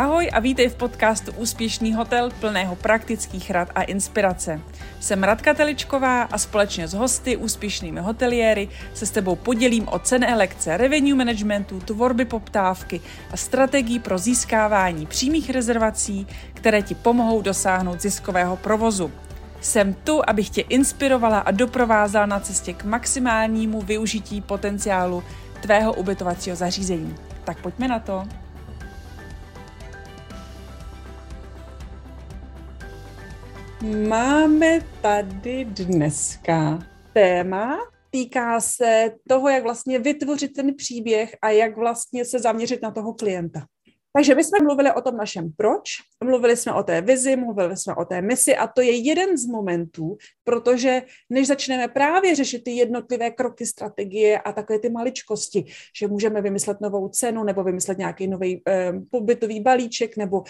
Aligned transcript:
Ahoj 0.00 0.30
a 0.32 0.40
vítej 0.40 0.68
v 0.68 0.74
podcastu 0.74 1.32
Úspěšný 1.32 1.92
hotel 1.94 2.30
plného 2.40 2.76
praktických 2.76 3.50
rad 3.50 3.68
a 3.74 3.82
inspirace. 3.82 4.60
Jsem 5.00 5.22
Radka 5.22 5.54
Teličková 5.54 6.22
a 6.22 6.38
společně 6.38 6.88
s 6.88 6.94
hosty, 6.94 7.36
úspěšnými 7.36 8.00
hoteliéry, 8.00 8.68
se 8.94 9.06
s 9.06 9.10
tebou 9.10 9.36
podělím 9.36 9.88
o 9.88 9.98
cené 9.98 10.36
lekce 10.36 10.76
revenue 10.76 11.14
managementu, 11.14 11.80
tvorby 11.80 12.24
poptávky 12.24 13.00
a 13.32 13.36
strategii 13.36 13.98
pro 13.98 14.18
získávání 14.18 15.06
přímých 15.06 15.50
rezervací, 15.50 16.26
které 16.54 16.82
ti 16.82 16.94
pomohou 16.94 17.42
dosáhnout 17.42 18.02
ziskového 18.02 18.56
provozu. 18.56 19.12
Jsem 19.60 19.94
tu, 19.94 20.22
abych 20.30 20.50
tě 20.50 20.60
inspirovala 20.60 21.38
a 21.38 21.50
doprovázala 21.50 22.26
na 22.26 22.40
cestě 22.40 22.72
k 22.72 22.84
maximálnímu 22.84 23.82
využití 23.82 24.40
potenciálu 24.40 25.22
tvého 25.60 25.92
ubytovacího 25.92 26.56
zařízení. 26.56 27.14
Tak 27.44 27.60
pojďme 27.60 27.88
na 27.88 27.98
to. 27.98 28.24
Máme 33.82 34.80
tady 35.02 35.64
dneska 35.64 36.78
téma, 37.12 37.78
týká 38.10 38.60
se 38.60 39.12
toho, 39.28 39.48
jak 39.48 39.62
vlastně 39.62 39.98
vytvořit 39.98 40.52
ten 40.52 40.74
příběh 40.74 41.36
a 41.42 41.50
jak 41.50 41.76
vlastně 41.76 42.24
se 42.24 42.38
zaměřit 42.38 42.82
na 42.82 42.90
toho 42.90 43.14
klienta. 43.14 43.60
Takže 44.12 44.34
my 44.34 44.44
jsme 44.44 44.58
mluvili 44.62 44.92
o 44.92 45.00
tom 45.00 45.16
našem 45.16 45.52
proč, 45.56 45.90
mluvili 46.24 46.56
jsme 46.56 46.72
o 46.72 46.82
té 46.82 47.00
vizi, 47.00 47.36
mluvili 47.36 47.76
jsme 47.76 47.94
o 47.94 48.04
té 48.04 48.22
misi 48.22 48.56
a 48.56 48.66
to 48.66 48.80
je 48.80 48.96
jeden 48.96 49.38
z 49.38 49.46
momentů, 49.46 50.16
protože 50.44 51.02
než 51.30 51.46
začneme 51.46 51.88
právě 51.88 52.34
řešit 52.34 52.64
ty 52.64 52.70
jednotlivé 52.70 53.30
kroky, 53.30 53.66
strategie 53.66 54.38
a 54.38 54.52
takové 54.52 54.78
ty 54.78 54.90
maličkosti, 54.90 55.64
že 55.98 56.08
můžeme 56.08 56.42
vymyslet 56.42 56.80
novou 56.80 57.08
cenu 57.08 57.44
nebo 57.44 57.64
vymyslet 57.64 57.98
nějaký 57.98 58.28
nový 58.28 58.62
eh, 58.68 58.92
pobytový 59.10 59.60
balíček 59.60 60.16
nebo 60.16 60.42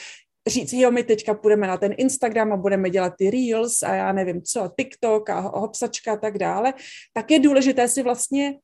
říct, 0.50 0.72
jo, 0.72 0.90
my 0.90 1.04
teďka 1.04 1.34
půjdeme 1.34 1.66
na 1.66 1.76
ten 1.76 1.94
Instagram 1.96 2.52
a 2.52 2.56
budeme 2.56 2.90
dělat 2.90 3.14
ty 3.18 3.30
Reels 3.30 3.82
a 3.82 3.94
já 3.94 4.12
nevím 4.12 4.42
co, 4.42 4.70
TikTok 4.76 5.30
a 5.30 5.40
hopsačka 5.40 6.12
a 6.12 6.16
tak 6.16 6.38
dále, 6.38 6.74
tak 7.12 7.30
je 7.30 7.38
důležité 7.38 7.88
si 7.88 8.02
vlastně 8.02 8.54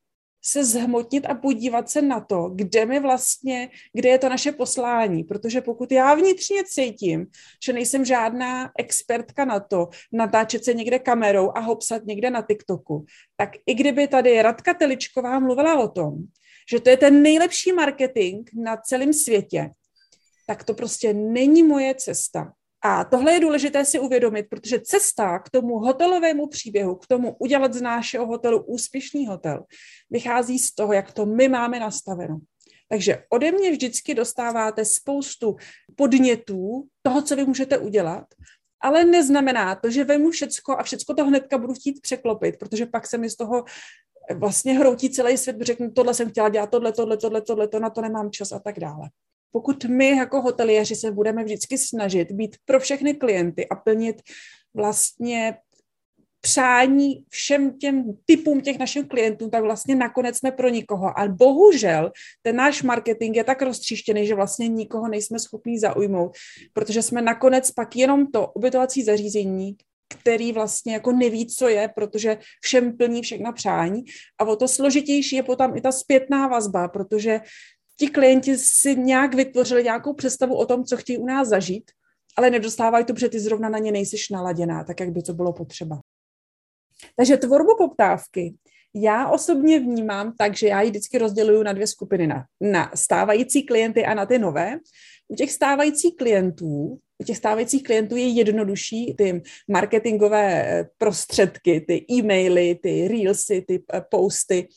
se 0.45 0.65
zhmotnit 0.65 1.25
a 1.25 1.35
podívat 1.35 1.89
se 1.89 2.01
na 2.01 2.19
to, 2.19 2.49
kde 2.55 2.85
mi 2.85 2.99
vlastně, 2.99 3.69
kde 3.93 4.09
je 4.09 4.17
to 4.17 4.29
naše 4.29 4.51
poslání, 4.51 5.23
protože 5.23 5.61
pokud 5.61 5.91
já 5.91 6.13
vnitřně 6.13 6.63
cítím, 6.63 7.25
že 7.65 7.73
nejsem 7.73 8.05
žádná 8.05 8.71
expertka 8.77 9.45
na 9.45 9.59
to, 9.59 9.89
natáčet 10.11 10.63
se 10.63 10.73
někde 10.73 10.99
kamerou 10.99 11.51
a 11.55 11.59
hopsat 11.59 12.05
někde 12.05 12.29
na 12.29 12.41
TikToku, 12.41 13.05
tak 13.35 13.49
i 13.65 13.73
kdyby 13.73 14.07
tady 14.07 14.41
Radka 14.41 14.73
Teličková 14.73 15.39
mluvila 15.39 15.79
o 15.79 15.87
tom, 15.87 16.17
že 16.71 16.79
to 16.79 16.89
je 16.89 16.97
ten 16.97 17.21
nejlepší 17.21 17.71
marketing 17.71 18.49
na 18.53 18.77
celém 18.77 19.13
světě, 19.13 19.69
tak 20.49 20.63
to 20.63 20.73
prostě 20.73 21.13
není 21.13 21.63
moje 21.63 21.95
cesta. 21.95 22.53
A 22.83 23.03
tohle 23.03 23.33
je 23.33 23.39
důležité 23.39 23.85
si 23.85 23.99
uvědomit, 23.99 24.45
protože 24.49 24.79
cesta 24.79 25.39
k 25.39 25.49
tomu 25.49 25.79
hotelovému 25.79 26.47
příběhu, 26.47 26.95
k 26.95 27.07
tomu 27.07 27.35
udělat 27.39 27.73
z 27.73 27.81
našeho 27.81 28.25
hotelu 28.25 28.63
úspěšný 28.63 29.27
hotel, 29.27 29.63
vychází 30.09 30.59
z 30.59 30.75
toho, 30.75 30.93
jak 30.93 31.11
to 31.11 31.25
my 31.25 31.49
máme 31.49 31.79
nastaveno. 31.79 32.37
Takže 32.89 33.23
ode 33.29 33.51
mě 33.51 33.71
vždycky 33.71 34.15
dostáváte 34.15 34.85
spoustu 34.85 35.55
podnětů 35.95 36.87
toho, 37.01 37.21
co 37.21 37.35
vy 37.35 37.45
můžete 37.45 37.77
udělat, 37.77 38.25
ale 38.81 39.05
neznamená 39.05 39.75
to, 39.75 39.91
že 39.91 40.03
vemu 40.03 40.31
všecko 40.31 40.77
a 40.77 40.83
všecko 40.83 41.13
to 41.13 41.25
hnedka 41.25 41.57
budu 41.57 41.73
chtít 41.73 42.01
překlopit, 42.01 42.59
protože 42.59 42.85
pak 42.85 43.07
se 43.07 43.17
mi 43.17 43.29
z 43.29 43.35
toho 43.35 43.63
vlastně 44.35 44.73
hroutí 44.73 45.09
celý 45.09 45.37
svět, 45.37 45.61
řeknu, 45.61 45.91
tohle 45.91 46.13
jsem 46.13 46.29
chtěla 46.29 46.49
dělat, 46.49 46.69
tohle, 46.69 46.91
tohle, 46.91 47.17
tohle, 47.17 47.41
tohle, 47.41 47.67
to 47.67 47.79
na 47.79 47.89
to 47.89 48.01
nemám 48.01 48.31
čas 48.31 48.51
a 48.51 48.59
tak 48.59 48.79
dále 48.79 49.09
pokud 49.57 49.85
my 49.85 50.09
jako 50.09 50.41
hoteliéři 50.41 50.95
se 50.95 51.11
budeme 51.11 51.43
vždycky 51.43 51.77
snažit 51.77 52.31
být 52.31 52.55
pro 52.65 52.79
všechny 52.79 53.13
klienty 53.13 53.67
a 53.69 53.75
plnit 53.75 54.21
vlastně 54.73 55.57
přání 56.41 57.25
všem 57.29 57.77
těm 57.77 58.17
typům 58.25 58.61
těch 58.61 58.79
našich 58.79 59.07
klientů, 59.07 59.49
tak 59.49 59.63
vlastně 59.63 59.95
nakonec 59.95 60.37
jsme 60.37 60.51
pro 60.51 60.69
nikoho. 60.69 61.19
A 61.19 61.27
bohužel 61.27 62.11
ten 62.41 62.55
náš 62.55 62.83
marketing 62.83 63.35
je 63.35 63.43
tak 63.43 63.61
roztříštěný, 63.61 64.27
že 64.27 64.35
vlastně 64.35 64.67
nikoho 64.67 65.07
nejsme 65.07 65.39
schopni 65.39 65.79
zaujmout, 65.79 66.31
protože 66.73 67.01
jsme 67.01 67.21
nakonec 67.21 67.71
pak 67.71 67.95
jenom 67.95 68.31
to 68.31 68.51
ubytovací 68.55 69.03
zařízení, 69.03 69.75
který 70.07 70.51
vlastně 70.51 70.93
jako 70.93 71.11
neví, 71.11 71.47
co 71.47 71.67
je, 71.67 71.89
protože 71.95 72.37
všem 72.61 72.97
plní 72.97 73.21
všechna 73.21 73.51
přání. 73.51 74.03
A 74.37 74.45
o 74.45 74.55
to 74.55 74.67
složitější 74.67 75.35
je 75.35 75.43
potom 75.43 75.77
i 75.77 75.81
ta 75.81 75.91
zpětná 75.91 76.47
vazba, 76.47 76.87
protože 76.87 77.39
ti 77.99 78.07
klienti 78.07 78.57
si 78.57 78.95
nějak 78.95 79.35
vytvořili 79.35 79.83
nějakou 79.83 80.13
představu 80.13 80.55
o 80.55 80.65
tom, 80.65 80.83
co 80.83 80.97
chtějí 80.97 81.17
u 81.17 81.25
nás 81.25 81.47
zažít, 81.47 81.91
ale 82.37 82.49
nedostávají 82.49 83.05
to, 83.05 83.13
protože 83.13 83.29
ty 83.29 83.39
zrovna 83.39 83.69
na 83.69 83.77
ně 83.77 83.91
nejsiš 83.91 84.29
naladěná, 84.29 84.83
tak 84.83 84.99
jak 84.99 85.09
by 85.09 85.21
to 85.21 85.33
bylo 85.33 85.53
potřeba. 85.53 85.99
Takže 87.15 87.37
tvorbu 87.37 87.77
poptávky 87.77 88.53
já 88.95 89.29
osobně 89.29 89.79
vnímám 89.79 90.33
tak, 90.37 90.57
že 90.57 90.67
já 90.67 90.81
ji 90.81 90.89
vždycky 90.89 91.17
rozděluju 91.17 91.63
na 91.63 91.73
dvě 91.73 91.87
skupiny, 91.87 92.27
na, 92.27 92.45
na 92.61 92.91
stávající 92.95 93.63
klienty 93.63 94.05
a 94.05 94.13
na 94.13 94.25
ty 94.25 94.39
nové. 94.39 94.79
U 95.27 95.35
těch 95.35 95.51
stávajících 95.51 96.15
klientů, 96.15 96.99
u 97.19 97.23
těch 97.25 97.37
stávajících 97.37 97.83
klientů 97.83 98.15
je 98.15 98.27
jednodušší 98.27 99.13
ty 99.17 99.41
marketingové 99.67 100.85
prostředky, 100.97 101.81
ty 101.87 102.05
e-maily, 102.11 102.79
ty 102.83 103.07
reelsy, 103.07 103.65
ty 103.67 103.83
eh, 103.93 104.01
posty, 104.11 104.67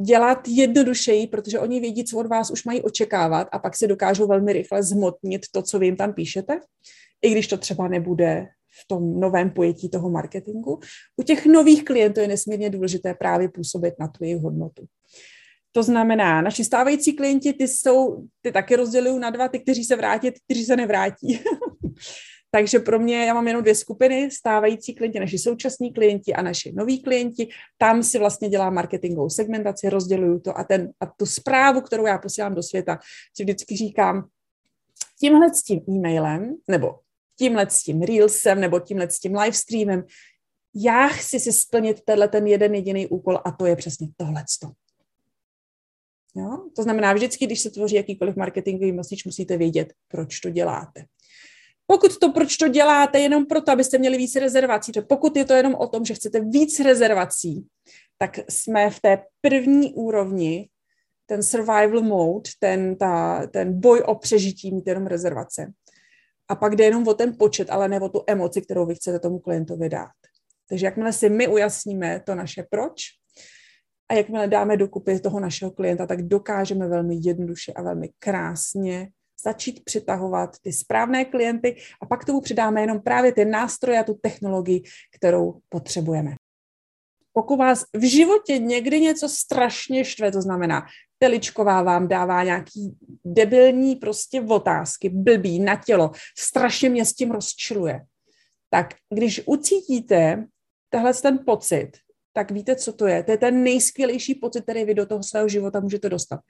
dělat 0.00 0.48
jednodušeji, 0.48 1.26
protože 1.26 1.58
oni 1.58 1.80
vědí, 1.80 2.04
co 2.04 2.18
od 2.18 2.26
vás 2.26 2.50
už 2.50 2.64
mají 2.64 2.82
očekávat 2.82 3.48
a 3.52 3.58
pak 3.58 3.76
si 3.76 3.86
dokážou 3.86 4.26
velmi 4.26 4.52
rychle 4.52 4.82
zmotnit 4.82 5.42
to, 5.52 5.62
co 5.62 5.78
vy 5.78 5.86
jim 5.86 5.96
tam 5.96 6.12
píšete, 6.12 6.60
i 7.22 7.30
když 7.30 7.46
to 7.46 7.56
třeba 7.56 7.88
nebude 7.88 8.46
v 8.82 8.88
tom 8.88 9.20
novém 9.20 9.50
pojetí 9.50 9.88
toho 9.88 10.10
marketingu. 10.10 10.80
U 11.16 11.22
těch 11.22 11.46
nových 11.46 11.84
klientů 11.84 12.20
je 12.20 12.28
nesmírně 12.28 12.70
důležité 12.70 13.14
právě 13.14 13.48
působit 13.48 13.94
na 13.98 14.08
tu 14.08 14.24
jejich 14.24 14.42
hodnotu. 14.42 14.84
To 15.72 15.82
znamená, 15.82 16.42
naši 16.42 16.64
stávající 16.64 17.12
klienti, 17.12 17.52
ty 17.52 17.68
jsou, 17.68 18.24
ty 18.40 18.52
taky 18.52 18.76
rozdělují 18.76 19.18
na 19.18 19.30
dva, 19.30 19.48
ty, 19.48 19.60
kteří 19.60 19.84
se 19.84 19.96
vrátí, 19.96 20.30
ty, 20.30 20.40
kteří 20.44 20.64
se 20.64 20.76
nevrátí. 20.76 21.40
Takže 22.54 22.78
pro 22.78 22.98
mě, 22.98 23.24
já 23.24 23.34
mám 23.34 23.48
jenom 23.48 23.62
dvě 23.62 23.74
skupiny, 23.74 24.30
stávající 24.30 24.94
klienti, 24.94 25.20
naši 25.20 25.38
současní 25.38 25.92
klienti 25.92 26.34
a 26.34 26.42
naši 26.42 26.72
noví 26.72 27.02
klienti. 27.02 27.48
Tam 27.78 28.02
si 28.02 28.18
vlastně 28.18 28.48
dělám 28.48 28.74
marketingovou 28.74 29.30
segmentaci, 29.30 29.88
rozděluju 29.88 30.40
to 30.40 30.58
a, 30.58 30.64
ten, 30.64 30.92
a 31.00 31.06
tu 31.06 31.26
zprávu, 31.26 31.80
kterou 31.80 32.06
já 32.06 32.18
posílám 32.18 32.54
do 32.54 32.62
světa, 32.62 32.98
si 33.36 33.42
vždycky 33.44 33.76
říkám, 33.76 34.28
tímhle 35.20 35.54
s 35.54 35.62
tím 35.62 35.80
e-mailem, 35.88 36.54
nebo 36.68 36.98
tímhle 37.38 37.70
s 37.70 37.82
tím 37.82 38.02
reelsem, 38.02 38.60
nebo 38.60 38.80
tímhle 38.80 39.10
s 39.10 39.18
tím 39.18 39.34
livestreamem, 39.34 40.04
já 40.74 41.08
chci 41.08 41.40
si 41.40 41.52
splnit 41.52 42.00
tenhle 42.04 42.28
ten 42.28 42.46
jeden 42.46 42.74
jediný 42.74 43.06
úkol 43.06 43.40
a 43.44 43.50
to 43.50 43.66
je 43.66 43.76
přesně 43.76 44.08
tohleto. 44.16 44.72
Jo? 46.34 46.68
To 46.76 46.82
znamená, 46.82 47.12
vždycky, 47.12 47.46
když 47.46 47.60
se 47.60 47.70
tvoří 47.70 47.96
jakýkoliv 47.96 48.36
marketingový 48.36 48.92
message, 48.92 49.22
musíte 49.26 49.56
vědět, 49.56 49.92
proč 50.08 50.40
to 50.40 50.50
děláte. 50.50 51.04
Pokud 51.92 52.18
to, 52.18 52.32
proč 52.32 52.56
to 52.56 52.68
děláte, 52.68 53.20
jenom 53.20 53.46
proto, 53.46 53.72
abyste 53.72 53.98
měli 53.98 54.16
víc 54.16 54.36
rezervací, 54.36 54.92
to 54.92 55.02
pokud 55.02 55.36
je 55.36 55.44
to 55.44 55.54
jenom 55.54 55.74
o 55.74 55.86
tom, 55.86 56.04
že 56.04 56.14
chcete 56.14 56.40
víc 56.40 56.80
rezervací, 56.80 57.66
tak 58.18 58.38
jsme 58.48 58.90
v 58.90 59.00
té 59.00 59.18
první 59.40 59.94
úrovni, 59.94 60.68
ten 61.26 61.42
survival 61.42 62.02
mode, 62.02 62.50
ten, 62.58 62.96
ta, 62.96 63.46
ten 63.46 63.80
boj 63.80 64.00
o 64.00 64.14
přežití, 64.14 64.74
mít 64.74 64.86
jenom 64.86 65.06
rezervace. 65.06 65.72
A 66.48 66.54
pak 66.54 66.76
jde 66.76 66.84
jenom 66.84 67.08
o 67.08 67.14
ten 67.14 67.36
počet, 67.38 67.70
ale 67.70 67.88
ne 67.88 68.00
o 68.00 68.08
tu 68.08 68.24
emoci, 68.26 68.62
kterou 68.62 68.86
vy 68.86 68.94
chcete 68.94 69.18
tomu 69.18 69.38
klientovi 69.38 69.88
dát. 69.88 70.12
Takže 70.68 70.86
jakmile 70.86 71.12
si 71.12 71.28
my 71.28 71.48
ujasníme 71.48 72.20
to 72.26 72.34
naše 72.34 72.66
proč, 72.70 73.02
a 74.10 74.14
jakmile 74.14 74.48
dáme 74.48 74.76
dokupy 74.76 75.20
toho 75.20 75.40
našeho 75.40 75.70
klienta, 75.70 76.06
tak 76.06 76.22
dokážeme 76.22 76.88
velmi 76.88 77.16
jednoduše 77.22 77.72
a 77.72 77.82
velmi 77.82 78.08
krásně 78.18 79.08
začít 79.44 79.84
přitahovat 79.84 80.58
ty 80.62 80.72
správné 80.72 81.24
klienty 81.24 81.76
a 82.02 82.06
pak 82.06 82.24
tomu 82.24 82.40
přidáme 82.40 82.80
jenom 82.80 83.00
právě 83.00 83.32
ty 83.32 83.44
nástroje 83.44 83.98
a 84.00 84.04
tu 84.04 84.18
technologii, 84.22 84.82
kterou 85.16 85.58
potřebujeme. 85.68 86.34
Pokud 87.32 87.56
vás 87.56 87.84
v 87.94 88.10
životě 88.10 88.58
někdy 88.58 89.00
něco 89.00 89.28
strašně 89.28 90.04
štve, 90.04 90.32
to 90.32 90.42
znamená, 90.42 90.86
Teličková 91.18 91.82
vám 91.82 92.08
dává 92.08 92.44
nějaký 92.44 92.96
debilní 93.24 93.96
prostě 93.96 94.40
otázky, 94.40 95.08
blbý 95.08 95.58
na 95.60 95.76
tělo, 95.76 96.10
strašně 96.38 96.88
mě 96.88 97.04
s 97.04 97.14
tím 97.14 97.30
rozčiluje. 97.30 98.00
Tak 98.70 98.94
když 99.14 99.42
ucítíte 99.46 100.46
tehle 100.90 101.14
ten 101.14 101.38
pocit, 101.46 101.90
tak 102.32 102.50
víte, 102.50 102.76
co 102.76 102.92
to 102.92 103.06
je. 103.06 103.22
To 103.22 103.30
je 103.30 103.38
ten 103.38 103.62
nejskvělejší 103.62 104.34
pocit, 104.34 104.62
který 104.62 104.84
vy 104.84 104.94
do 104.94 105.06
toho 105.06 105.22
svého 105.22 105.48
života 105.48 105.80
můžete 105.80 106.08
dostat. 106.08 106.40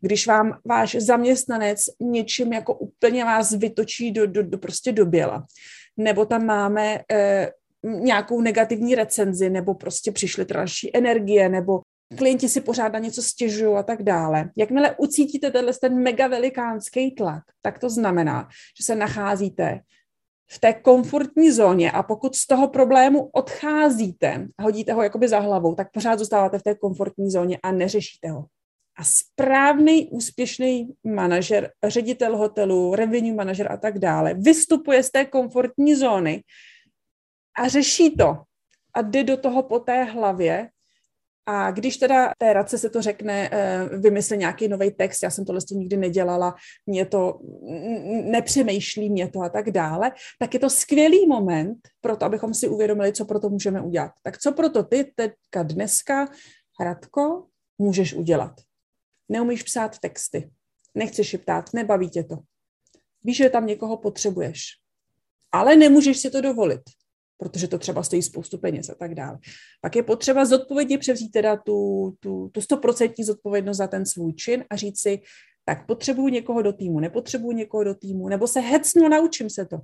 Když 0.00 0.26
vám 0.26 0.58
váš 0.64 0.94
zaměstnanec 0.94 1.84
něčím 2.00 2.52
jako 2.52 2.74
úplně 2.74 3.24
vás 3.24 3.52
vytočí 3.52 4.12
do, 4.12 4.26
do, 4.26 4.42
do 4.42 4.58
prostě 4.58 4.92
do 4.92 5.06
běla, 5.06 5.46
nebo 5.96 6.26
tam 6.26 6.46
máme 6.46 7.00
eh, 7.12 7.50
nějakou 7.82 8.40
negativní 8.40 8.94
recenzi, 8.94 9.50
nebo 9.50 9.74
prostě 9.74 10.12
přišly 10.12 10.44
další 10.44 10.96
energie, 10.96 11.48
nebo 11.48 11.80
klienti 12.18 12.48
si 12.48 12.60
pořád 12.60 12.92
na 12.92 12.98
něco 12.98 13.22
stěžují 13.22 13.76
a 13.76 13.82
tak 13.82 14.02
dále. 14.02 14.50
Jakmile 14.56 14.94
ucítíte 14.98 15.50
tenhle 15.50 15.72
ten 15.80 16.02
mega 16.02 16.26
velikánský 16.26 17.10
tlak, 17.10 17.42
tak 17.62 17.78
to 17.78 17.90
znamená, 17.90 18.48
že 18.78 18.84
se 18.84 18.94
nacházíte 18.94 19.80
v 20.52 20.58
té 20.58 20.72
komfortní 20.72 21.52
zóně 21.52 21.90
a 21.90 22.02
pokud 22.02 22.36
z 22.36 22.46
toho 22.46 22.68
problému 22.68 23.30
odcházíte 23.32 24.48
hodíte 24.62 24.92
ho 24.92 25.02
jakoby 25.02 25.28
za 25.28 25.40
hlavou, 25.40 25.74
tak 25.74 25.92
pořád 25.92 26.18
zůstáváte 26.18 26.58
v 26.58 26.62
té 26.62 26.74
komfortní 26.74 27.30
zóně 27.30 27.58
a 27.62 27.72
neřešíte 27.72 28.30
ho. 28.30 28.46
A 28.98 29.04
správný, 29.04 30.08
úspěšný 30.10 30.92
manažer, 31.04 31.70
ředitel 31.84 32.36
hotelu, 32.36 32.94
revenue 32.94 33.34
manažer 33.34 33.72
a 33.72 33.76
tak 33.76 33.98
dále, 33.98 34.34
vystupuje 34.34 35.02
z 35.02 35.10
té 35.10 35.24
komfortní 35.24 35.94
zóny 35.94 36.42
a 37.58 37.68
řeší 37.68 38.16
to. 38.16 38.36
A 38.94 39.02
jde 39.02 39.24
do 39.24 39.36
toho 39.36 39.62
po 39.62 39.78
té 39.78 40.04
hlavě 40.04 40.68
a 41.50 41.70
když 41.70 41.96
teda 41.96 42.32
té 42.38 42.52
radce 42.52 42.78
se 42.78 42.90
to 42.90 43.02
řekne, 43.02 43.48
eh, 43.52 43.88
vymysle 43.98 44.36
nějaký 44.36 44.68
nový 44.68 44.90
text, 44.90 45.22
já 45.22 45.30
jsem 45.30 45.44
tohle 45.44 45.60
nikdy 45.70 45.96
nedělala, 45.96 46.54
mě 46.86 47.06
to 47.06 47.38
nepřemýšlí 48.24 49.10
mě 49.10 49.28
to 49.28 49.42
a 49.42 49.48
tak 49.48 49.70
dále, 49.70 50.12
tak 50.38 50.54
je 50.54 50.60
to 50.60 50.70
skvělý 50.70 51.26
moment 51.26 51.78
pro 52.00 52.16
to, 52.16 52.24
abychom 52.24 52.54
si 52.54 52.68
uvědomili, 52.68 53.12
co 53.12 53.24
pro 53.24 53.40
to 53.40 53.48
můžeme 53.48 53.80
udělat. 53.80 54.12
Tak 54.22 54.38
co 54.38 54.52
pro 54.52 54.68
to 54.68 54.82
ty 54.82 55.12
teďka 55.14 55.62
dneska, 55.62 56.28
Radko, 56.80 57.46
můžeš 57.78 58.14
udělat? 58.14 58.52
Neumíš 59.28 59.62
psát 59.62 59.98
texty, 59.98 60.50
nechceš 60.94 61.32
je 61.32 61.38
ptát, 61.38 61.74
nebaví 61.74 62.10
tě 62.10 62.24
to. 62.24 62.36
Víš, 63.24 63.36
že 63.36 63.50
tam 63.50 63.66
někoho 63.66 63.96
potřebuješ, 63.96 64.62
ale 65.52 65.76
nemůžeš 65.76 66.18
si 66.18 66.30
to 66.30 66.40
dovolit 66.40 66.80
protože 67.40 67.68
to 67.68 67.78
třeba 67.78 68.02
stojí 68.02 68.22
spoustu 68.22 68.58
peněz 68.58 68.90
a 68.90 68.94
tak 68.94 69.14
dále. 69.14 69.38
Pak 69.80 69.96
je 69.96 70.02
potřeba 70.02 70.44
zodpovědně 70.44 70.98
převzít 70.98 71.30
teda 71.30 71.56
tu, 71.56 72.12
tu, 72.20 72.48
tu 72.48 72.60
100% 72.60 73.24
zodpovědnost 73.24 73.76
za 73.76 73.86
ten 73.86 74.06
svůj 74.06 74.32
čin 74.32 74.64
a 74.70 74.76
říct 74.76 75.00
si, 75.00 75.20
tak 75.64 75.86
potřebuju 75.86 76.28
někoho 76.28 76.62
do 76.62 76.72
týmu, 76.72 77.00
nepotřebuju 77.00 77.52
někoho 77.52 77.84
do 77.84 77.94
týmu, 77.94 78.28
nebo 78.28 78.46
se 78.46 78.60
hecnu, 78.60 79.08
naučím 79.08 79.50
se 79.50 79.66
to. 79.66 79.78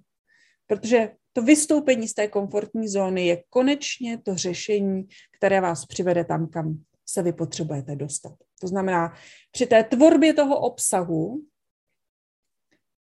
Protože 0.67 1.11
to 1.33 1.43
vystoupení 1.43 2.09
z 2.09 2.15
té 2.15 2.29
komfortní 2.29 2.89
zóny 2.89 3.27
je 3.27 3.43
konečně 3.51 4.19
to 4.19 4.37
řešení, 4.37 5.09
které 5.39 5.61
vás 5.61 5.87
přivede 5.87 6.25
tam, 6.25 6.49
kam 6.49 6.79
se 7.09 7.23
vy 7.23 7.33
potřebujete 7.33 7.97
dostat. 7.97 8.33
To 8.61 8.67
znamená, 8.67 9.15
při 9.53 9.67
té 9.67 9.85
tvorbě 9.85 10.35
toho 10.35 10.61
obsahu, 10.61 11.43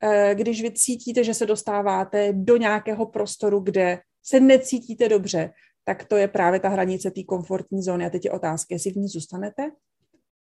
eh, 0.03 0.35
když 0.35 0.61
vy 0.61 0.71
cítíte, 0.71 1.23
že 1.23 1.33
se 1.33 1.45
dostáváte 1.45 2.33
do 2.33 2.57
nějakého 2.57 3.05
prostoru, 3.05 3.59
kde 3.59 3.99
se 4.23 4.39
necítíte 4.39 5.09
dobře, 5.09 5.53
tak 5.83 6.05
to 6.05 6.17
je 6.17 6.27
právě 6.27 6.59
ta 6.59 6.69
hranice 6.69 7.11
té 7.11 7.23
komfortní 7.23 7.83
zóny. 7.83 8.05
A 8.05 8.09
teď 8.09 8.25
je 8.25 8.31
otázka, 8.31 8.75
jestli 8.75 8.91
v 8.91 8.95
ní 8.95 9.07
zůstanete 9.07 9.71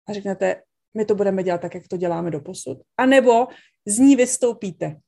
a 0.07 0.13
řeknete, 0.13 0.61
my 0.97 1.05
to 1.05 1.15
budeme 1.15 1.43
dělat 1.43 1.61
tak, 1.61 1.75
jak 1.75 1.87
to 1.87 1.97
děláme 1.97 2.31
do 2.31 2.41
posud. 2.41 2.77
A 2.97 3.05
nebo 3.05 3.47
z 3.85 3.99
ní 3.99 4.15
vystoupíte 4.15 4.99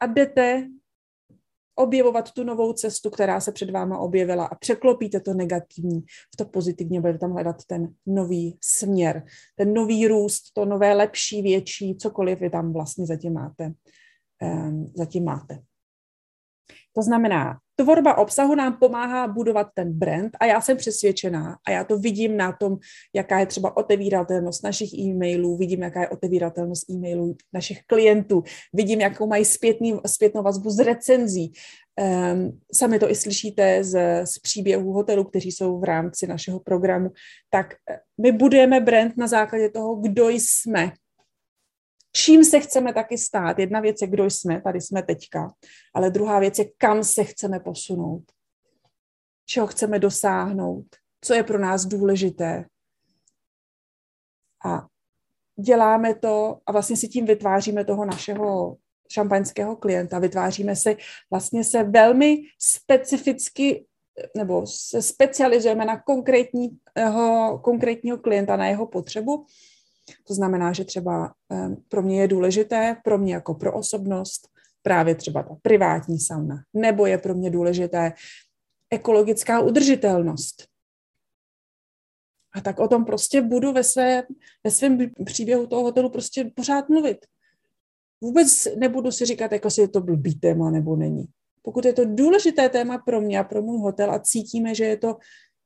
a 0.00 0.06
jdete 0.06 0.68
objevovat 1.74 2.32
tu 2.32 2.44
novou 2.44 2.72
cestu, 2.72 3.10
která 3.10 3.40
se 3.40 3.52
před 3.52 3.70
váma 3.70 3.98
objevila 3.98 4.46
a 4.46 4.54
překlopíte 4.54 5.20
to 5.20 5.34
negativní 5.34 6.00
v 6.34 6.36
to 6.36 6.44
pozitivně, 6.44 7.00
budete 7.00 7.18
tam 7.18 7.32
hledat 7.32 7.56
ten 7.66 7.94
nový 8.06 8.58
směr, 8.60 9.24
ten 9.56 9.72
nový 9.72 10.08
růst, 10.08 10.42
to 10.52 10.64
nové 10.64 10.94
lepší, 10.94 11.42
větší, 11.42 11.96
cokoliv 11.96 12.40
vy 12.40 12.50
tam 12.50 12.72
vlastně 12.72 13.06
zatím 13.06 13.32
máte. 13.32 13.72
Um, 14.42 14.92
zatím 14.96 15.24
máte. 15.24 15.58
To 16.96 17.02
znamená, 17.02 17.58
tvorba 17.76 18.18
obsahu 18.18 18.54
nám 18.54 18.76
pomáhá 18.76 19.28
budovat 19.28 19.66
ten 19.74 19.92
brand 19.92 20.30
a 20.40 20.46
já 20.46 20.60
jsem 20.60 20.76
přesvědčená 20.76 21.56
a 21.66 21.70
já 21.70 21.84
to 21.84 21.98
vidím 21.98 22.36
na 22.36 22.52
tom, 22.52 22.76
jaká 23.14 23.38
je 23.38 23.46
třeba 23.46 23.76
otevíratelnost 23.76 24.64
našich 24.64 24.94
e-mailů, 24.94 25.56
vidím, 25.56 25.82
jaká 25.82 26.00
je 26.00 26.08
otevíratelnost 26.08 26.90
e-mailů 26.90 27.36
našich 27.52 27.78
klientů, 27.86 28.42
vidím, 28.72 29.00
jakou 29.00 29.26
mají 29.26 29.44
zpětný, 29.44 30.00
zpětnou 30.06 30.42
vazbu 30.42 30.70
z 30.70 30.84
recenzí. 30.84 31.52
Um, 32.32 32.60
sami 32.72 32.98
to 32.98 33.10
i 33.10 33.14
slyšíte 33.14 33.84
z, 33.84 34.26
z 34.26 34.38
příběhů 34.38 34.92
hotelů, 34.92 35.24
kteří 35.24 35.52
jsou 35.52 35.78
v 35.78 35.84
rámci 35.84 36.26
našeho 36.26 36.60
programu. 36.60 37.10
Tak 37.50 37.74
eh, 37.90 37.98
my 38.22 38.32
budujeme 38.32 38.80
brand 38.80 39.16
na 39.16 39.26
základě 39.26 39.68
toho, 39.68 39.94
kdo 39.94 40.28
jsme, 40.28 40.92
čím 42.16 42.44
se 42.44 42.60
chceme 42.60 42.94
taky 42.94 43.18
stát. 43.18 43.58
Jedna 43.58 43.80
věc 43.80 44.02
je, 44.02 44.08
kdo 44.08 44.24
jsme, 44.24 44.60
tady 44.60 44.80
jsme 44.80 45.02
teďka, 45.02 45.54
ale 45.94 46.10
druhá 46.10 46.38
věc 46.38 46.58
je, 46.58 46.64
kam 46.78 47.04
se 47.04 47.24
chceme 47.24 47.60
posunout, 47.60 48.22
čeho 49.46 49.66
chceme 49.66 49.98
dosáhnout, 49.98 50.86
co 51.20 51.34
je 51.34 51.42
pro 51.42 51.58
nás 51.58 51.84
důležité. 51.84 52.64
A 54.64 54.86
děláme 55.60 56.14
to 56.14 56.58
a 56.66 56.72
vlastně 56.72 56.96
si 56.96 57.08
tím 57.08 57.26
vytváříme 57.26 57.84
toho 57.84 58.04
našeho 58.04 58.76
šampaňského 59.12 59.76
klienta, 59.76 60.18
vytváříme 60.18 60.76
se 60.76 60.96
vlastně 61.30 61.64
se 61.64 61.82
velmi 61.82 62.36
specificky 62.58 63.86
nebo 64.36 64.66
se 64.66 65.02
specializujeme 65.02 65.84
na 65.84 66.00
konkrétního, 66.00 67.58
konkrétního 67.62 68.18
klienta, 68.18 68.56
na 68.56 68.66
jeho 68.66 68.86
potřebu 68.86 69.46
to 70.26 70.34
znamená, 70.34 70.72
že 70.72 70.84
třeba 70.84 71.34
pro 71.88 72.02
mě 72.02 72.20
je 72.20 72.28
důležité, 72.28 72.96
pro 73.04 73.18
mě 73.18 73.34
jako 73.34 73.54
pro 73.54 73.74
osobnost, 73.74 74.48
právě 74.82 75.14
třeba 75.14 75.42
ta 75.42 75.56
privátní 75.62 76.18
sauna, 76.18 76.62
nebo 76.74 77.06
je 77.06 77.18
pro 77.18 77.34
mě 77.34 77.50
důležité 77.50 78.12
ekologická 78.90 79.60
udržitelnost. 79.60 80.68
A 82.54 82.60
tak 82.60 82.78
o 82.78 82.88
tom 82.88 83.04
prostě 83.04 83.42
budu 83.42 83.72
ve, 83.72 83.84
své, 83.84 84.22
ve 84.64 84.70
svém 84.70 84.98
příběhu 85.24 85.66
toho 85.66 85.82
hotelu 85.82 86.10
prostě 86.10 86.44
pořád 86.54 86.88
mluvit. 86.88 87.26
Vůbec 88.20 88.68
nebudu 88.78 89.10
si 89.10 89.24
říkat, 89.24 89.52
jako 89.52 89.70
si 89.70 89.80
je 89.80 89.88
to 89.88 90.00
blbý 90.00 90.34
téma 90.34 90.70
nebo 90.70 90.96
není. 90.96 91.26
Pokud 91.62 91.84
je 91.84 91.92
to 91.92 92.04
důležité 92.04 92.68
téma 92.68 92.98
pro 92.98 93.20
mě 93.20 93.38
a 93.38 93.44
pro 93.44 93.62
můj 93.62 93.78
hotel 93.78 94.10
a 94.10 94.18
cítíme, 94.18 94.74
že 94.74 94.84
je 94.84 94.96
to 94.96 95.16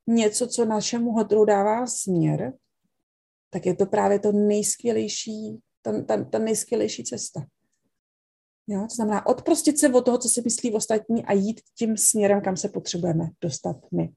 něco, 0.07 0.47
co 0.47 0.65
našemu 0.65 1.13
hotelu 1.13 1.45
dává 1.45 1.87
směr, 1.87 2.53
tak 3.51 3.67
je 3.67 3.77
to 3.77 3.87
právě 3.87 4.19
to 4.19 4.33
nejskvělejší, 4.33 5.59
ta, 5.83 6.03
ta, 6.03 6.25
ta 6.25 6.39
nejskvělejší 6.39 7.05
cesta. 7.05 7.47
Jo? 8.69 8.81
To 8.81 8.95
znamená 8.95 9.27
odprostit 9.27 9.79
se 9.79 9.89
od 9.89 10.05
toho, 10.05 10.19
co 10.19 10.29
si 10.29 10.43
myslí 10.43 10.73
ostatní 10.73 11.25
a 11.25 11.33
jít 11.33 11.61
tím 11.79 11.97
směrem, 11.97 12.41
kam 12.41 12.57
se 12.57 12.69
potřebujeme 12.69 13.29
dostat 13.41 13.77
my. 13.93 14.09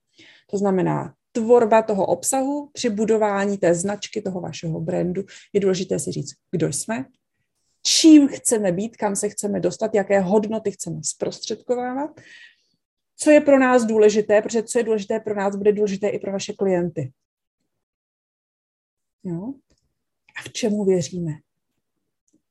To 0.51 0.57
znamená, 0.57 1.13
tvorba 1.31 1.81
toho 1.81 2.05
obsahu 2.05 2.69
při 2.73 2.89
budování 2.89 3.57
té 3.57 3.75
značky, 3.75 4.21
toho 4.21 4.41
vašeho 4.41 4.79
brandu, 4.79 5.23
je 5.53 5.59
důležité 5.59 5.99
si 5.99 6.11
říct, 6.11 6.31
kdo 6.51 6.67
jsme, 6.67 7.05
čím 7.85 8.27
chceme 8.27 8.71
být, 8.71 8.97
kam 8.97 9.15
se 9.15 9.29
chceme 9.29 9.59
dostat, 9.59 9.95
jaké 9.95 10.19
hodnoty 10.19 10.71
chceme 10.71 10.99
zprostředkovávat, 11.03 12.21
co 13.17 13.31
je 13.31 13.41
pro 13.41 13.59
nás 13.59 13.85
důležité, 13.85 14.41
protože 14.41 14.63
co 14.63 14.79
je 14.79 14.83
důležité 14.83 15.19
pro 15.19 15.35
nás, 15.35 15.55
bude 15.55 15.71
důležité 15.71 16.09
i 16.09 16.19
pro 16.19 16.31
vaše 16.31 16.53
klienty. 16.53 17.11
Jo? 19.23 19.53
A 20.39 20.41
v 20.49 20.53
čemu 20.53 20.85
věříme? 20.85 21.31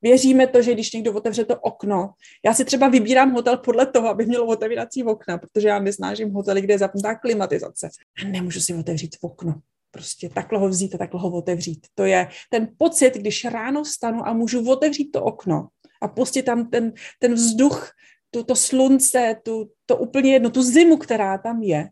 Věříme 0.03 0.47
to, 0.47 0.63
že 0.63 0.75
když 0.75 0.93
někdo 0.93 1.13
otevře 1.13 1.45
to 1.45 1.57
okno, 1.61 2.11
já 2.45 2.55
si 2.55 2.65
třeba 2.65 2.89
vybírám 2.89 3.33
hotel 3.33 3.57
podle 3.57 3.87
toho, 3.87 4.09
aby 4.09 4.27
měl 4.27 4.51
otevírací 4.51 5.05
okna, 5.05 5.39
protože 5.39 5.69
já 5.69 5.79
nesnážím 5.79 6.31
hotely, 6.31 6.61
kde 6.61 6.75
je 6.75 6.79
zapnutá 6.79 7.15
klimatizace. 7.15 7.89
A 8.25 8.29
nemůžu 8.29 8.61
si 8.61 8.75
otevřít 8.75 9.17
okno. 9.21 9.55
Prostě 9.91 10.29
takhle 10.29 10.59
ho 10.59 10.69
vzít 10.69 10.95
a 10.95 10.99
takhle 10.99 11.21
ho 11.21 11.31
otevřít. 11.31 11.87
To 11.95 12.05
je 12.05 12.29
ten 12.51 12.69
pocit, 12.79 13.15
když 13.15 13.45
ráno 13.45 13.85
vstanu 13.85 14.29
a 14.29 14.33
můžu 14.33 14.71
otevřít 14.71 15.11
to 15.11 15.23
okno 15.23 15.69
a 16.03 16.09
pustit 16.09 16.43
tam 16.43 16.71
ten, 16.71 16.93
ten 17.19 17.35
vzduch, 17.35 17.91
tu, 18.31 18.45
to 18.45 18.57
slunce, 18.57 19.37
tu, 19.45 19.71
to 19.87 19.97
úplně 19.97 20.33
jedno, 20.33 20.51
tu 20.51 20.63
zimu, 20.63 20.97
která 20.97 21.39
tam 21.39 21.63
je 21.63 21.89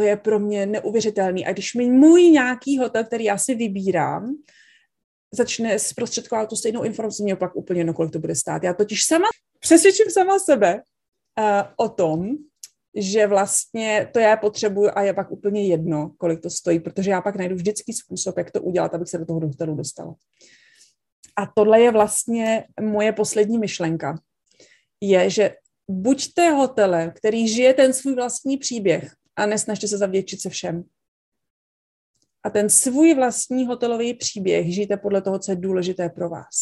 to 0.00 0.04
je 0.04 0.16
pro 0.16 0.38
mě 0.38 0.66
neuvěřitelný. 0.66 1.46
A 1.46 1.52
když 1.52 1.74
mi 1.74 1.90
můj 1.90 2.22
nějaký 2.22 2.78
hotel, 2.78 3.04
který 3.04 3.24
já 3.24 3.38
si 3.38 3.54
vybírám, 3.54 4.34
začne 5.34 5.78
zprostředkovat 5.78 6.48
tu 6.48 6.56
stejnou 6.56 6.82
informaci, 6.82 7.22
mě 7.22 7.36
pak 7.36 7.56
úplně 7.56 7.80
jedno, 7.80 7.94
kolik 7.94 8.12
to 8.12 8.18
bude 8.18 8.34
stát. 8.34 8.62
Já 8.62 8.74
totiž 8.74 9.04
sama 9.04 9.28
přesvědčím 9.58 10.10
sama 10.10 10.38
sebe 10.38 10.74
uh, 10.74 11.44
o 11.76 11.88
tom, 11.88 12.28
že 12.96 13.26
vlastně 13.26 14.10
to 14.12 14.18
já 14.18 14.36
potřebuju 14.36 14.90
a 14.94 15.02
je 15.02 15.14
pak 15.14 15.30
úplně 15.30 15.66
jedno, 15.66 16.12
kolik 16.18 16.40
to 16.40 16.50
stojí, 16.50 16.80
protože 16.80 17.10
já 17.10 17.20
pak 17.20 17.36
najdu 17.36 17.54
vždycky 17.54 17.92
způsob, 17.92 18.38
jak 18.38 18.50
to 18.50 18.62
udělat, 18.62 18.94
abych 18.94 19.08
se 19.08 19.18
do 19.18 19.26
toho 19.26 19.40
hotelu 19.40 19.74
dostala. 19.74 20.14
A 21.36 21.46
tohle 21.54 21.80
je 21.80 21.92
vlastně 21.92 22.64
moje 22.80 23.12
poslední 23.12 23.58
myšlenka. 23.58 24.18
Je, 25.00 25.30
že 25.30 25.54
buďte 25.90 26.50
hotelem, 26.50 27.12
který 27.14 27.48
žije 27.48 27.74
ten 27.74 27.92
svůj 27.92 28.14
vlastní 28.14 28.56
příběh 28.56 29.19
a 29.40 29.46
nesnažte 29.46 29.88
se 29.88 29.98
zavděčit 29.98 30.40
se 30.40 30.48
všem. 30.50 30.84
A 32.42 32.50
ten 32.50 32.70
svůj 32.70 33.14
vlastní 33.14 33.66
hotelový 33.66 34.14
příběh 34.14 34.74
žijte 34.74 34.96
podle 34.96 35.22
toho, 35.22 35.38
co 35.38 35.52
je 35.52 35.56
důležité 35.56 36.08
pro 36.08 36.28
vás. 36.28 36.54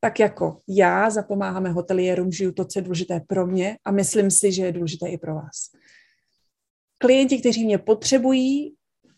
Tak 0.00 0.20
jako 0.20 0.60
já 0.68 1.10
zapomáháme 1.10 1.70
hotelierům, 1.70 2.32
žiju 2.32 2.52
to, 2.52 2.64
co 2.64 2.78
je 2.78 2.82
důležité 2.82 3.20
pro 3.20 3.46
mě 3.46 3.78
a 3.84 3.90
myslím 3.90 4.30
si, 4.30 4.52
že 4.52 4.64
je 4.64 4.72
důležité 4.72 5.08
i 5.08 5.18
pro 5.18 5.34
vás. 5.34 5.70
klienti, 6.98 7.38
kteří 7.38 7.64
mě 7.64 7.78
potřebují, 7.78 8.74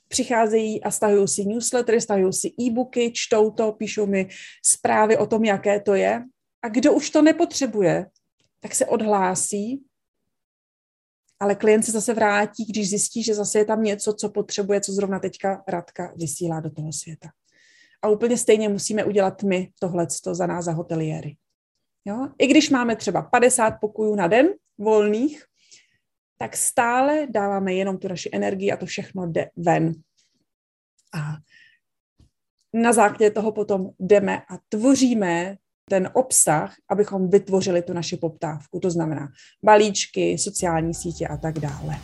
přicházejí 0.09 0.83
a 0.83 0.91
stahují 0.91 1.29
si 1.29 1.45
newslettery, 1.45 2.01
stahují 2.01 2.33
si 2.33 2.53
e-booky, 2.61 3.13
čtou 3.15 3.51
to, 3.51 3.73
píšou 3.73 4.07
mi 4.07 4.29
zprávy 4.65 5.17
o 5.17 5.27
tom, 5.27 5.45
jaké 5.45 5.81
to 5.81 5.95
je. 5.95 6.25
A 6.63 6.69
kdo 6.69 6.93
už 6.93 7.11
to 7.11 7.23
nepotřebuje, 7.23 8.07
tak 8.61 8.75
se 8.75 8.87
odhlásí, 8.87 9.85
ale 11.43 11.55
klient 11.55 11.83
se 11.83 11.93
zase 11.93 12.15
vrátí, 12.15 12.65
když 12.65 12.91
zjistí, 12.91 13.23
že 13.23 13.35
zase 13.35 13.59
je 13.59 13.65
tam 13.65 13.83
něco, 13.83 14.15
co 14.15 14.29
potřebuje, 14.29 14.81
co 14.81 14.93
zrovna 14.93 15.19
teďka 15.19 15.65
Radka 15.69 16.13
vysílá 16.17 16.61
do 16.61 16.71
toho 16.71 16.93
světa. 16.93 17.29
A 18.03 18.09
úplně 18.09 18.37
stejně 18.39 18.69
musíme 18.69 19.05
udělat 19.05 19.43
my 19.43 19.71
tohle 19.79 20.07
za 20.33 20.47
nás, 20.47 20.65
za 20.65 20.73
hoteliéry. 20.73 21.37
Jo? 22.05 22.29
I 22.39 22.47
když 22.47 22.71
máme 22.71 22.97
třeba 22.97 23.23
50 23.23 23.71
pokojů 23.71 24.15
na 24.15 24.27
den 24.27 24.49
volných, 24.79 25.45
tak 26.39 26.57
stále 26.57 27.27
dáváme 27.31 27.75
jenom 27.75 27.99
tu 27.99 28.09
naši 28.09 28.31
energii 28.33 28.73
a 28.73 28.77
to 28.77 28.87
všechno 28.87 29.27
jde 29.27 29.51
ven. 29.57 29.93
A 31.15 31.37
na 32.73 32.93
základě 32.93 33.31
toho 33.31 33.53
potom 33.53 33.91
jdeme 33.99 34.39
a 34.39 34.59
tvoříme 34.69 35.57
ten 35.93 36.11
obsah, 36.13 36.75
abychom 36.91 37.31
vytvořili 37.31 37.83
tu 37.83 37.93
naši 37.93 38.17
poptávku. 38.17 38.81
To 38.81 38.91
znamená 38.91 39.29
balíčky, 39.65 40.39
sociální 40.39 40.95
sítě 40.95 41.27
a 41.29 41.37
tak 41.37 41.59
dále. 41.59 41.97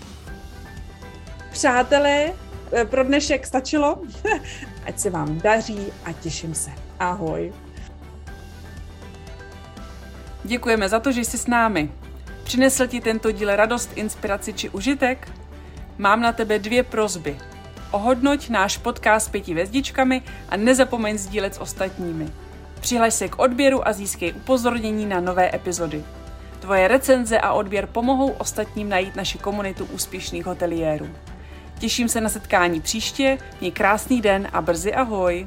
Přátelé, 1.50 2.33
eh, 2.73 2.85
pro 2.85 3.04
dnešek 3.04 3.47
stačilo. 3.47 4.02
Ať 4.87 4.99
se 4.99 5.11
vám 5.11 5.40
daří 5.40 5.92
a 6.04 6.12
těším 6.12 6.54
se. 6.54 6.71
Ahoj. 6.99 7.52
Děkujeme 10.45 10.88
za 10.88 11.00
to, 11.00 11.12
že 11.12 11.21
jsi 11.21 11.38
s 11.38 11.47
námi. 11.47 11.90
Přinesl 12.45 12.87
ti 12.87 13.00
tento 13.00 13.33
díl 13.33 13.57
radost, 13.57 13.90
inspiraci 13.95 14.52
či 14.52 14.68
užitek? 14.68 15.33
Mám 15.99 16.21
na 16.21 16.33
tebe 16.33 16.59
dvě 16.59 16.83
prozby. 16.83 17.38
Ohodnoť 17.90 18.49
náš 18.49 18.78
podcast 18.78 19.33
pěti 19.33 19.52
hvězdičkami 19.52 20.23
a 20.49 20.57
nezapomeň 20.57 21.18
sdílet 21.18 21.54
s 21.54 21.61
ostatními. 21.61 22.48
Přihlaš 22.80 23.14
se 23.14 23.28
k 23.28 23.38
odběru 23.38 23.88
a 23.88 23.92
získej 23.92 24.32
upozornění 24.32 25.06
na 25.06 25.20
nové 25.20 25.54
epizody. 25.54 26.04
Tvoje 26.61 26.88
recenze 26.88 27.38
a 27.38 27.52
odběr 27.52 27.87
pomohou 27.87 28.30
ostatním 28.30 28.88
najít 28.88 29.16
naši 29.16 29.38
komunitu 29.38 29.85
úspěšných 29.85 30.47
hoteliérů. 30.47 31.08
Těším 31.78 32.08
se 32.08 32.20
na 32.20 32.28
setkání 32.28 32.80
příště, 32.80 33.38
měj 33.61 33.73
krásný 33.73 34.20
den 34.20 34.49
a 34.52 34.62
brzy 34.62 34.94
ahoj! 34.94 35.47